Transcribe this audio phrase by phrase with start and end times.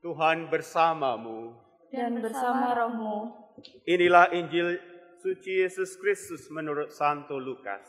[0.00, 1.52] Tuhan bersamamu.
[1.90, 3.34] dan bersama rohmu.
[3.82, 4.78] Inilah Injil
[5.18, 7.82] suci Yesus Kristus menurut Santo Lukas.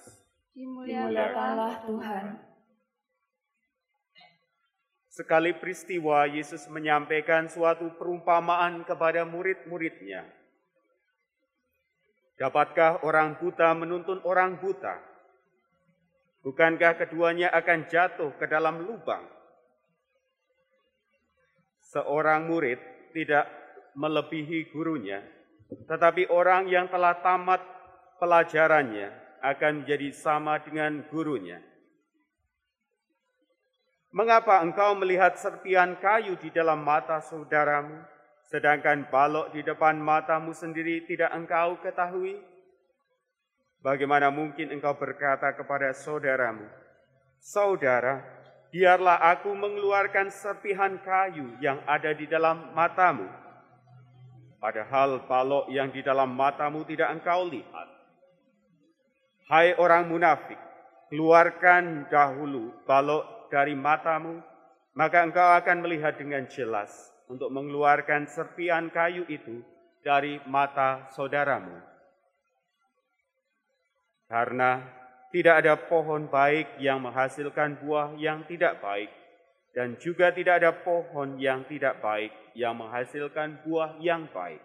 [0.51, 2.25] Dimuliakanlah Tuhan.
[5.11, 10.25] Sekali peristiwa Yesus menyampaikan suatu perumpamaan kepada murid-muridnya.
[12.41, 14.97] Dapatkah orang buta menuntun orang buta?
[16.41, 19.40] Bukankah keduanya akan jatuh ke dalam lubang?
[21.91, 22.79] Seorang murid
[23.11, 23.51] tidak
[23.99, 25.19] melebihi gurunya,
[25.91, 27.59] tetapi orang yang telah tamat
[28.15, 29.11] pelajarannya
[29.43, 31.59] akan menjadi sama dengan gurunya.
[34.15, 38.07] Mengapa engkau melihat serpian kayu di dalam mata saudaramu,
[38.47, 42.39] sedangkan balok di depan matamu sendiri tidak engkau ketahui?
[43.83, 46.71] Bagaimana mungkin engkau berkata kepada saudaramu,
[47.41, 48.40] Saudara,
[48.71, 53.27] biarlah aku mengeluarkan serpihan kayu yang ada di dalam matamu,
[54.63, 57.87] padahal balok yang di dalam matamu tidak engkau lihat.
[59.51, 60.57] Hai orang munafik,
[61.11, 64.39] keluarkan dahulu balok dari matamu,
[64.95, 69.59] maka engkau akan melihat dengan jelas untuk mengeluarkan serpian kayu itu
[69.99, 71.75] dari mata saudaramu.
[74.31, 75.00] Karena
[75.31, 79.07] tidak ada pohon baik yang menghasilkan buah yang tidak baik,
[79.71, 84.59] dan juga tidak ada pohon yang tidak baik yang menghasilkan buah yang baik.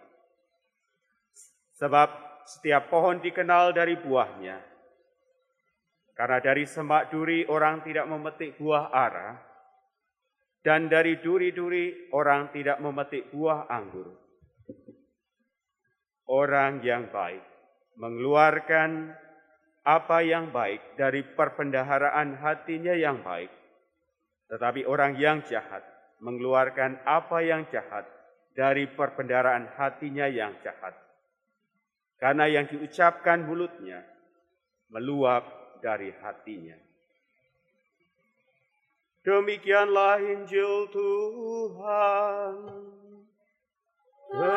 [1.79, 2.09] Sebab
[2.43, 4.59] setiap pohon dikenal dari buahnya.
[6.11, 9.39] Karena dari semak duri orang tidak memetik buah ara,
[10.65, 14.11] dan dari duri-duri orang tidak memetik buah anggur.
[16.27, 17.39] Orang yang baik
[17.97, 19.15] mengeluarkan
[19.87, 23.47] apa yang baik dari perbendaharaan hatinya yang baik,
[24.51, 25.79] tetapi orang yang jahat
[26.19, 28.03] mengeluarkan apa yang jahat
[28.51, 30.91] dari perbendaharaan hatinya yang jahat.
[32.19, 34.03] Karena yang diucapkan mulutnya
[34.91, 36.75] meluap dari hatinya.
[39.21, 42.55] Demikianlah Injil Tuhan.
[44.27, 44.56] Terpuji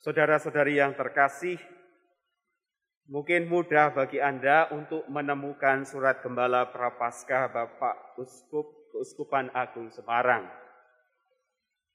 [0.00, 1.60] Saudara-saudari yang terkasih,
[3.04, 8.64] mungkin mudah bagi Anda untuk menemukan surat gembala Prapaskah Bapak Uskup
[8.96, 10.48] Keuskupan Agung Semarang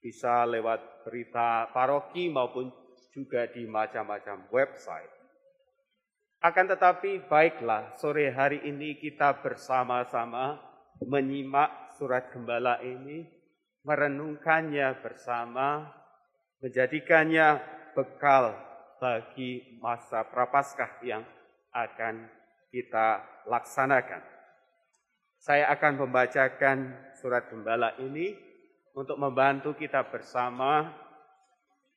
[0.05, 2.69] bisa lewat berita paroki maupun
[3.09, 5.09] juga di macam-macam website.
[6.45, 10.61] Akan tetapi baiklah sore hari ini kita bersama-sama
[11.01, 13.25] menyimak surat gembala ini,
[13.81, 15.89] merenungkannya bersama,
[16.61, 17.65] menjadikannya
[17.95, 18.51] bekal
[18.99, 21.23] bagi masa prapaskah yang
[21.71, 22.27] akan
[22.69, 24.19] kita laksanakan.
[25.39, 26.77] Saya akan membacakan
[27.15, 28.35] surat gembala ini
[28.95, 30.91] untuk membantu kita bersama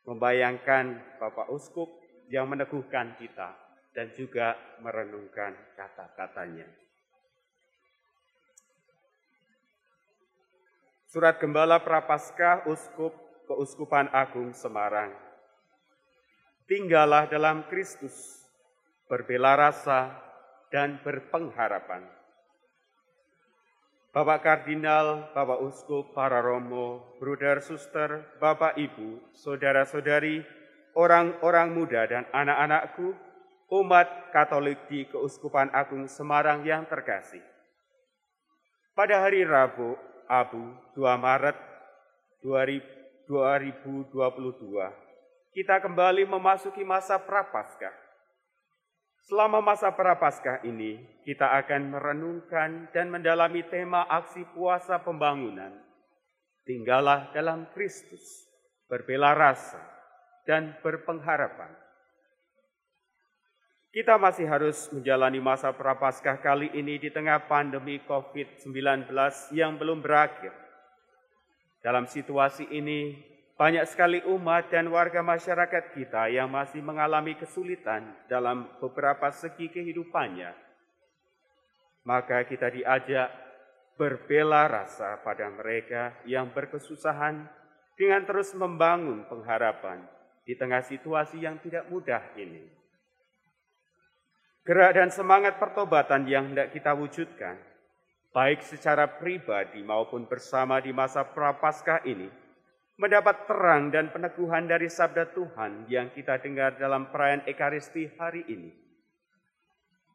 [0.06, 1.88] membayangkan Bapak Uskup
[2.28, 3.56] yang meneguhkan kita
[3.92, 4.54] dan juga
[4.84, 6.68] merenungkan kata-katanya.
[11.08, 13.16] Surat Gembala Prapaskah Uskup
[13.48, 15.27] Keuskupan Agung Semarang.
[16.68, 18.44] Tinggallah dalam Kristus,
[19.08, 20.12] berbela rasa
[20.68, 22.18] dan berpengharapan
[24.08, 30.42] Bapak Kardinal, Bapak Uskup, para Romo, Bruder, Suster, Bapak Ibu, Saudara-saudari,
[30.96, 33.12] orang-orang muda dan anak-anakku,
[33.78, 37.44] umat Katolik di Keuskupan Agung Semarang yang terkasih.
[38.96, 41.56] Pada hari Rabu, Abu, 2 Maret
[42.42, 45.07] 2022,
[45.58, 47.90] kita kembali memasuki masa Prapaskah
[49.26, 55.74] Selama masa Prapaskah ini, kita akan merenungkan dan mendalami tema aksi puasa pembangunan.
[56.62, 58.46] Tinggallah dalam Kristus,
[58.86, 59.82] berbela rasa,
[60.46, 61.74] dan berpengharapan.
[63.90, 69.10] Kita masih harus menjalani masa Prapaskah kali ini di tengah pandemi COVID-19
[69.52, 70.54] yang belum berakhir.
[71.84, 78.70] Dalam situasi ini, banyak sekali umat dan warga masyarakat kita yang masih mengalami kesulitan dalam
[78.78, 80.54] beberapa segi kehidupannya.
[82.06, 83.34] Maka kita diajak
[83.98, 87.50] berbela rasa pada mereka yang berkesusahan
[87.98, 90.06] dengan terus membangun pengharapan
[90.46, 92.62] di tengah situasi yang tidak mudah ini.
[94.62, 97.58] Gerak dan semangat pertobatan yang hendak kita wujudkan,
[98.30, 102.30] baik secara pribadi maupun bersama di masa prapaskah ini,
[102.98, 108.74] mendapat terang dan peneguhan dari sabda Tuhan yang kita dengar dalam perayaan Ekaristi hari ini.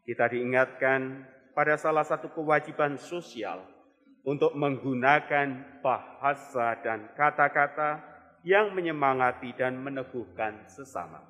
[0.04, 1.24] Kita diingatkan
[1.56, 3.64] pada salah satu kewajiban sosial
[4.28, 8.04] untuk menggunakan bahasa dan kata-kata
[8.44, 11.24] yang menyemangati dan meneguhkan sesama.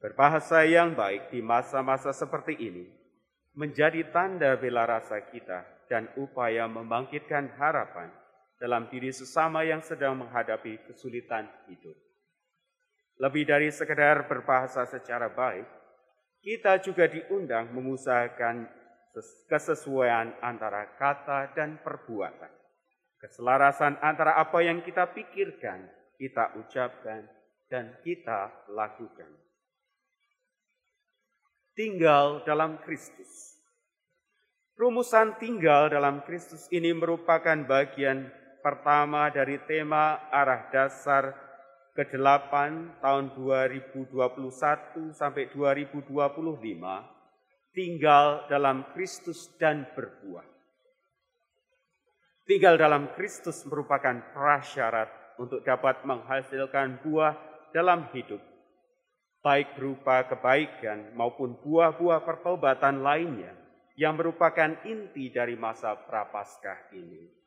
[0.00, 2.88] Berbahasa yang baik di masa-masa seperti ini
[3.52, 8.08] menjadi tanda bela rasa kita dan upaya membangkitkan harapan
[8.56, 11.96] dalam diri sesama yang sedang menghadapi kesulitan hidup.
[13.16, 15.64] Lebih dari sekedar berbahasa secara baik,
[16.44, 18.68] kita juga diundang mengusahakan
[19.48, 22.52] kesesuaian antara kata dan perbuatan.
[23.16, 25.88] Keselarasan antara apa yang kita pikirkan,
[26.20, 27.24] kita ucapkan,
[27.66, 29.32] dan kita lakukan.
[31.72, 33.56] Tinggal dalam Kristus.
[34.76, 38.28] Rumusan tinggal dalam Kristus ini merupakan bagian
[38.66, 41.30] pertama dari tema arah dasar
[41.94, 42.50] ke-8
[42.98, 46.10] tahun 2021 sampai 2025
[47.70, 50.42] tinggal dalam Kristus dan berbuah.
[52.42, 57.38] Tinggal dalam Kristus merupakan prasyarat untuk dapat menghasilkan buah
[57.70, 58.42] dalam hidup,
[59.46, 63.54] baik berupa kebaikan maupun buah-buah pertobatan lainnya
[63.94, 67.45] yang merupakan inti dari masa prapaskah ini.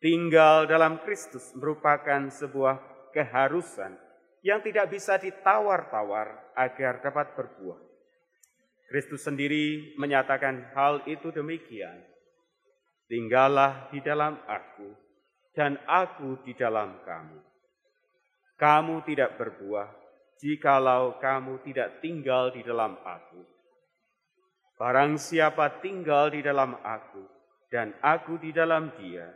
[0.00, 2.80] Tinggal dalam Kristus merupakan sebuah
[3.12, 3.92] keharusan
[4.40, 7.76] yang tidak bisa ditawar-tawar agar dapat berbuah.
[8.88, 12.00] Kristus sendiri menyatakan hal itu demikian.
[13.06, 14.88] Tinggallah di dalam aku
[15.52, 17.38] dan aku di dalam kamu.
[18.56, 20.00] Kamu tidak berbuah
[20.40, 23.44] jikalau kamu tidak tinggal di dalam aku.
[24.80, 27.20] Barang siapa tinggal di dalam aku
[27.68, 29.28] dan aku di dalam dia,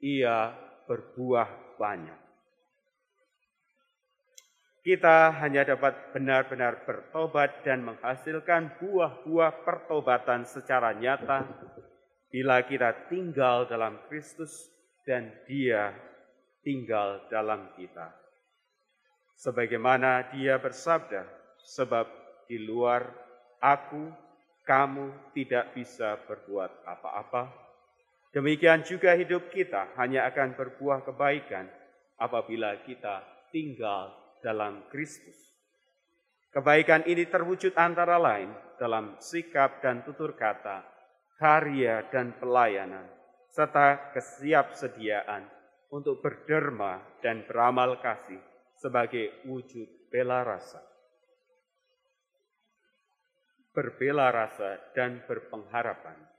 [0.00, 0.54] ia
[0.86, 2.24] berbuah banyak
[4.84, 11.48] kita hanya dapat benar-benar bertobat dan menghasilkan buah-buah pertobatan secara nyata
[12.28, 14.52] bila kita tinggal dalam Kristus
[15.08, 15.88] dan Dia
[16.60, 18.12] tinggal dalam kita.
[19.40, 21.24] Sebagaimana Dia bersabda,
[21.64, 22.04] sebab
[22.44, 23.08] di luar
[23.64, 24.12] aku,
[24.68, 27.63] kamu tidak bisa berbuat apa-apa.
[28.34, 31.70] Demikian juga hidup kita hanya akan berbuah kebaikan
[32.18, 33.22] apabila kita
[33.54, 34.10] tinggal
[34.42, 35.54] dalam Kristus.
[36.50, 40.82] Kebaikan ini terwujud antara lain dalam sikap dan tutur kata,
[41.38, 43.06] karya dan pelayanan,
[43.54, 45.46] serta kesiapsediaan
[45.94, 48.42] untuk berderma dan beramal kasih
[48.74, 50.82] sebagai wujud bela rasa.
[53.70, 56.33] Berbela rasa dan berpengharapan.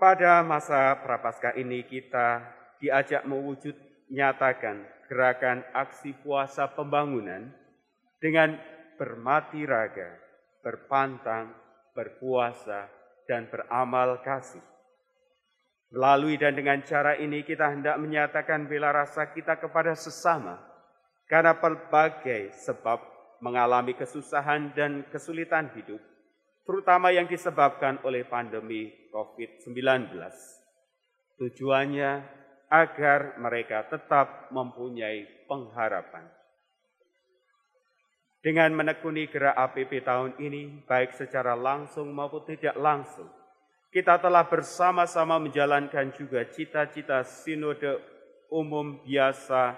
[0.00, 2.40] Pada masa prapaskah ini kita
[2.80, 3.76] diajak mewujud
[4.08, 4.80] nyatakan
[5.12, 7.52] gerakan aksi puasa pembangunan
[8.16, 8.56] dengan
[8.96, 10.16] bermati raga,
[10.64, 11.52] berpantang,
[11.92, 12.88] berpuasa,
[13.28, 14.64] dan beramal kasih.
[15.92, 20.64] Melalui dan dengan cara ini kita hendak menyatakan bela rasa kita kepada sesama
[21.28, 23.04] karena berbagai sebab
[23.44, 26.00] mengalami kesusahan dan kesulitan hidup,
[26.64, 30.16] terutama yang disebabkan oleh pandemi COVID-19.
[31.40, 32.10] Tujuannya
[32.70, 36.28] agar mereka tetap mempunyai pengharapan.
[38.40, 43.28] Dengan menekuni gerak APP tahun ini, baik secara langsung maupun tidak langsung,
[43.92, 48.00] kita telah bersama-sama menjalankan juga cita-cita Sinode
[48.48, 49.76] Umum Biasa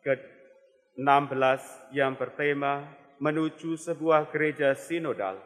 [0.00, 5.36] ke-16 yang bertema menuju sebuah gereja sinodal,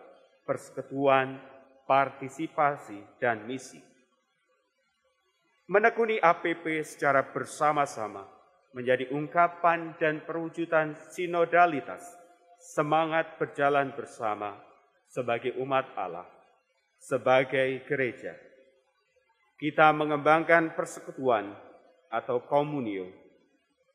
[0.48, 1.36] persekutuan,
[1.84, 3.84] partisipasi, dan misi.
[5.68, 8.24] Menekuni APP secara bersama-sama
[8.72, 12.00] menjadi ungkapan dan perwujudan sinodalitas,
[12.56, 14.56] semangat berjalan bersama
[15.12, 16.24] sebagai umat Allah,
[16.96, 18.32] sebagai gereja.
[19.60, 21.52] Kita mengembangkan persekutuan
[22.08, 23.12] atau komunio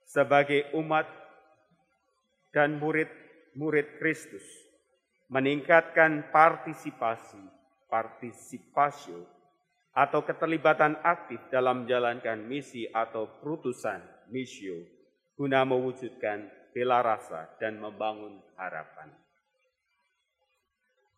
[0.05, 1.09] sebagai umat
[2.53, 4.45] dan murid-murid Kristus,
[5.33, 7.41] meningkatkan partisipasi,
[7.89, 9.25] partisipasio
[9.89, 14.77] atau keterlibatan aktif dalam menjalankan misi atau perutusan misio
[15.33, 19.09] guna mewujudkan bela rasa dan membangun harapan.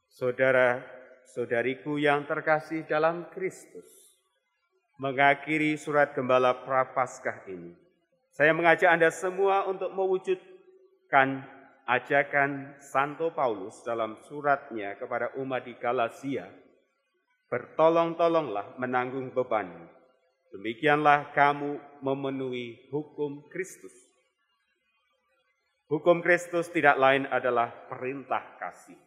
[0.07, 0.79] Saudara,
[1.27, 4.15] saudariku yang terkasih dalam Kristus,
[4.95, 7.75] mengakhiri surat gembala Prapaskah ini,
[8.31, 11.43] saya mengajak Anda semua untuk mewujudkan
[11.85, 16.49] ajakan Santo Paulus dalam suratnya kepada umat di Galatia
[17.45, 19.69] bertolong-tolonglah menanggung beban.
[20.49, 23.93] Demikianlah kamu memenuhi hukum Kristus.
[25.85, 28.97] Hukum Kristus tidak lain adalah perintah kasih.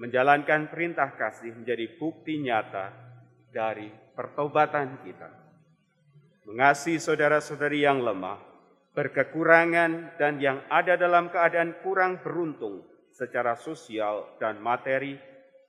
[0.00, 2.94] Menjalankan perintah kasih menjadi bukti nyata
[3.52, 5.28] dari pertobatan kita.
[6.48, 8.40] Mengasihi saudara-saudari yang lemah,
[8.98, 12.82] berkekurangan, dan yang ada dalam keadaan kurang beruntung
[13.14, 15.14] secara sosial dan materi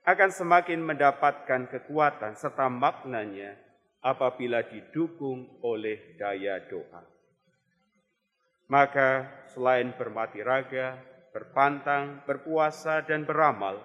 [0.01, 3.53] akan semakin mendapatkan kekuatan serta maknanya
[4.01, 7.05] apabila didukung oleh daya doa.
[8.65, 10.97] Maka selain bermati raga,
[11.29, 13.77] berpantang, berpuasa, dan beramal,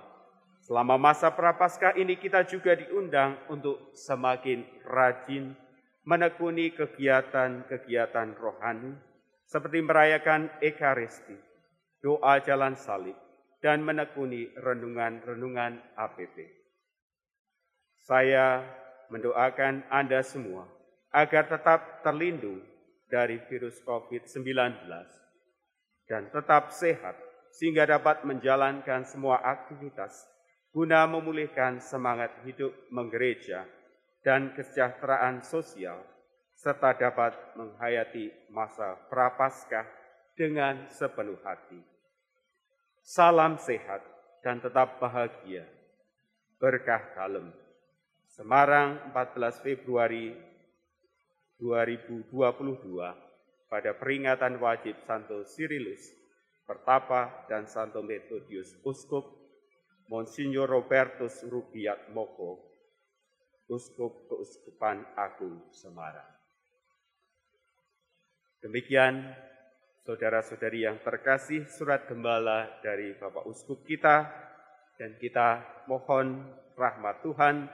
[0.65, 5.53] selama masa prapaskah ini kita juga diundang untuk semakin rajin
[6.09, 9.13] menekuni kegiatan-kegiatan rohani
[9.45, 11.37] seperti merayakan Ekaristi,
[12.01, 13.17] doa jalan salib,
[13.65, 16.37] dan menekuni renungan-renungan APP.
[18.05, 18.61] Saya
[19.09, 20.69] mendoakan Anda semua
[21.15, 22.61] agar tetap terlindung
[23.09, 24.45] dari virus COVID-19
[26.11, 27.17] dan tetap sehat
[27.55, 30.27] sehingga dapat menjalankan semua aktivitas
[30.75, 33.63] guna memulihkan semangat hidup menggereja
[34.27, 36.03] dan kesejahteraan sosial
[36.54, 39.84] serta dapat menghayati masa prapaskah
[40.34, 41.78] dengan sepenuh hati.
[43.04, 44.00] Salam sehat
[44.40, 45.66] dan tetap bahagia.
[46.58, 47.52] Berkah kalem.
[48.25, 50.34] Semarang 14 Februari
[51.61, 52.32] 2022
[53.70, 56.11] pada peringatan wajib Santo Sirilus,
[56.64, 59.28] Pertapa dan Santo Metodius Uskup,
[60.08, 62.58] Monsignor Robertus Rubiat Moko,
[63.70, 66.34] Uskup Keuskupan Agung Semarang.
[68.64, 69.28] Demikian
[70.09, 74.25] saudara-saudari yang terkasih surat gembala dari Bapak Uskup kita
[74.97, 77.68] dan kita mohon rahmat Tuhan.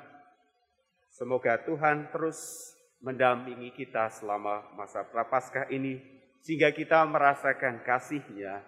[1.15, 2.75] Semoga Tuhan terus
[3.07, 6.03] mendampingi kita selama masa prapaskah ini,
[6.43, 8.59] sehingga kita merasakan kasihnya,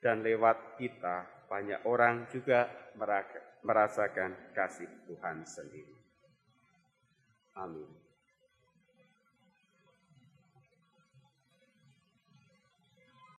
[0.00, 2.64] dan lewat kita banyak orang juga
[3.60, 5.96] merasakan kasih Tuhan sendiri.
[7.60, 7.97] Amin.